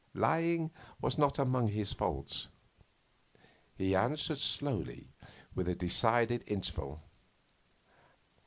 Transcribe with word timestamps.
Lying 0.15 0.71
was 0.99 1.19
not 1.19 1.37
among 1.37 1.67
his 1.67 1.93
faults. 1.93 2.47
He 3.75 3.93
answered 3.95 4.39
slowly 4.39 5.11
after 5.55 5.69
a 5.73 5.75
decided 5.75 6.43
interval. 6.47 7.03